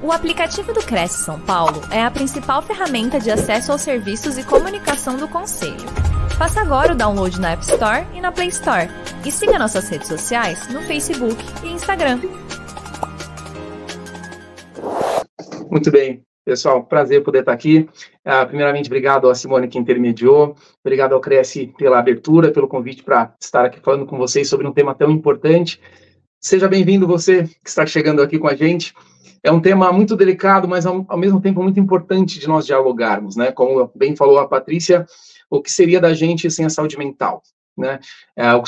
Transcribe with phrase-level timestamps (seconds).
[0.00, 4.44] O aplicativo do Cresce São Paulo é a principal ferramenta de acesso aos serviços e
[4.44, 5.74] comunicação do Conselho.
[6.38, 8.88] Faça agora o download na App Store e na Play Store.
[9.26, 12.20] E siga nossas redes sociais no Facebook e Instagram.
[15.68, 17.88] Muito bem, pessoal, prazer poder estar aqui.
[18.24, 23.34] Uh, primeiramente, obrigado à Simone que intermediou, obrigado ao Cresce pela abertura, pelo convite para
[23.42, 25.80] estar aqui falando com vocês sobre um tema tão importante.
[26.40, 28.94] Seja bem-vindo você que está chegando aqui com a gente.
[29.42, 33.36] É um tema muito delicado, mas ao, ao, mesmo tempo muito importante de nós dialogarmos,
[33.36, 33.52] né?
[33.52, 35.06] Como bem falou a Patrícia,
[35.50, 37.42] o que seria da gente sem a saúde mental,
[37.76, 38.00] né?
[38.36, 38.56] É, o